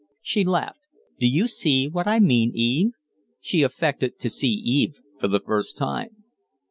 [0.23, 0.79] She laughed.
[1.19, 2.93] "Do you see what I mean, Eve?"
[3.39, 6.23] She affected to see Eve for the first time.